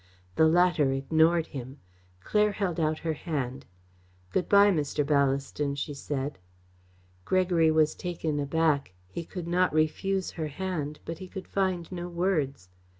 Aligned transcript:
The 0.35 0.47
latter 0.47 0.91
ignored 0.91 1.45
him; 1.45 1.77
Claire 2.21 2.53
held 2.53 2.79
out 2.79 2.97
her 3.05 3.13
hand. 3.13 3.67
"Good 4.31 4.49
by, 4.49 4.71
Mr. 4.71 5.05
Ballaston," 5.05 5.75
she 5.77 5.93
said. 5.93 6.39
Gregory 7.23 7.69
was 7.69 7.93
taken 7.93 8.39
aback. 8.39 8.95
He 9.07 9.23
could 9.23 9.47
not 9.47 9.71
refuse 9.75 10.31
her 10.31 10.47
hand, 10.47 11.01
but 11.05 11.19
he 11.19 11.27
could 11.27 11.47
find 11.47 11.91
no 11.91 12.09
words. 12.09 12.67
Mrs. 12.71 12.75